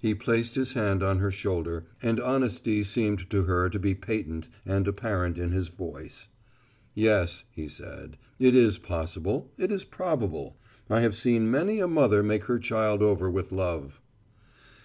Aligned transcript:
He 0.00 0.12
placed 0.12 0.56
his 0.56 0.72
hand 0.72 1.04
on 1.04 1.20
her 1.20 1.30
shoulder, 1.30 1.86
and 2.02 2.18
honesty 2.18 2.82
seemed 2.82 3.30
to 3.30 3.44
her 3.44 3.70
to 3.70 3.78
be 3.78 3.94
patent 3.94 4.48
and 4.66 4.88
apparent 4.88 5.38
in 5.38 5.52
his 5.52 5.68
voice. 5.68 6.26
"Yes," 6.96 7.44
he 7.52 7.68
said, 7.68 8.16
"it 8.40 8.56
is 8.56 8.78
possible, 8.78 9.52
it 9.56 9.70
is 9.70 9.84
probable. 9.84 10.56
I 10.90 11.02
have 11.02 11.14
seen 11.14 11.48
many 11.48 11.78
a 11.78 11.86
mother 11.86 12.24
make 12.24 12.46
her 12.46 12.58
child 12.58 13.02
over 13.04 13.30
with 13.30 13.52
love." 13.52 14.00